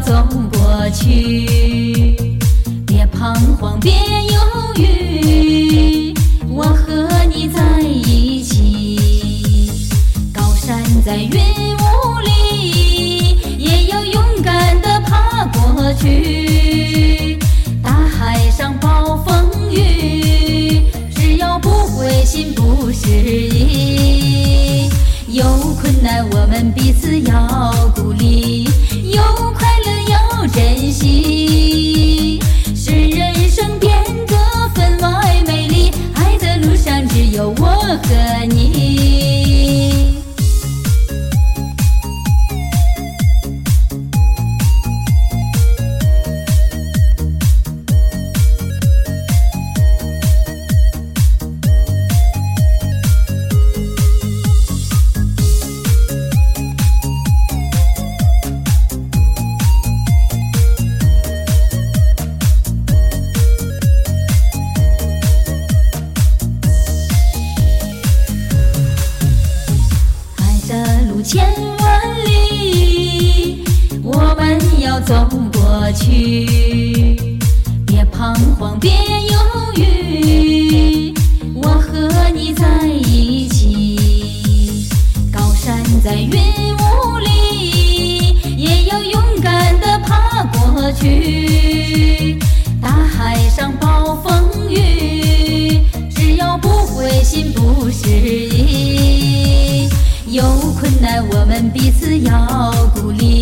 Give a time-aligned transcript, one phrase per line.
[0.00, 2.16] 走过去，
[2.86, 4.40] 别彷徨，别犹
[4.76, 6.14] 豫，
[6.48, 9.34] 我和你在一起。
[10.32, 17.38] 高山在云雾里，也要勇敢地爬过去。
[17.82, 20.82] 大海上暴风雨，
[21.14, 24.90] 只要不灰心不失意。
[25.28, 25.44] 有
[25.80, 28.68] 困难我们彼此要鼓励，
[29.02, 29.22] 有
[37.36, 38.85] 有我和你。
[71.26, 71.44] 千
[71.78, 73.64] 万里，
[74.00, 77.16] 我们要走过去。
[77.84, 79.36] 别彷徨，别犹
[79.74, 81.12] 豫，
[81.52, 84.86] 我和你在一起。
[85.32, 91.55] 高山在云雾里，也要勇敢地爬过去。
[101.22, 103.35] 我们彼此要鼓励，